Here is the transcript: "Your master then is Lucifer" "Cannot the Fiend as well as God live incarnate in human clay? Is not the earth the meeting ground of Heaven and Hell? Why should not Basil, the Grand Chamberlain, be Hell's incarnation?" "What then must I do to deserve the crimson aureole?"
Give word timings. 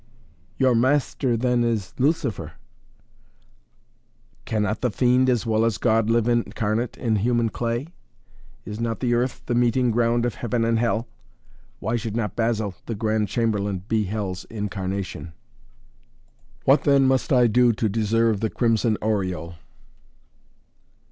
"Your 0.57 0.73
master 0.73 1.37
then 1.37 1.63
is 1.63 1.93
Lucifer" 1.99 2.53
"Cannot 4.45 4.81
the 4.81 4.89
Fiend 4.89 5.29
as 5.29 5.45
well 5.45 5.63
as 5.63 5.77
God 5.77 6.09
live 6.09 6.27
incarnate 6.27 6.97
in 6.97 7.17
human 7.17 7.49
clay? 7.49 7.89
Is 8.65 8.79
not 8.79 8.99
the 8.99 9.13
earth 9.13 9.43
the 9.45 9.53
meeting 9.53 9.91
ground 9.91 10.25
of 10.25 10.33
Heaven 10.33 10.65
and 10.65 10.79
Hell? 10.79 11.07
Why 11.79 11.97
should 11.97 12.15
not 12.15 12.35
Basil, 12.35 12.73
the 12.87 12.95
Grand 12.95 13.27
Chamberlain, 13.27 13.83
be 13.87 14.05
Hell's 14.05 14.43
incarnation?" 14.45 15.33
"What 16.65 16.83
then 16.83 17.05
must 17.05 17.31
I 17.31 17.45
do 17.45 17.71
to 17.73 17.87
deserve 17.87 18.39
the 18.39 18.49
crimson 18.49 18.97
aureole?" 19.03 19.53